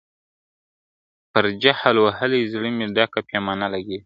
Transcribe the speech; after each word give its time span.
پر 1.31 1.45
جل 1.63 1.95
وهلي 2.05 2.41
زړه 2.53 2.69
مي 2.77 2.85
ډکه 2.95 3.19
پیمانه 3.29 3.67
لګېږې!. 3.73 3.99